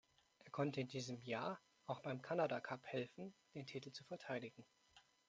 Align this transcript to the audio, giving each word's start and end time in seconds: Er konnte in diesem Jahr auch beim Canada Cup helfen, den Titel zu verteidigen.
Er 0.39 0.49
konnte 0.49 0.81
in 0.81 0.87
diesem 0.87 1.21
Jahr 1.21 1.61
auch 1.85 1.99
beim 1.99 2.23
Canada 2.23 2.59
Cup 2.59 2.87
helfen, 2.87 3.35
den 3.53 3.67
Titel 3.67 3.91
zu 3.91 4.03
verteidigen. 4.03 4.65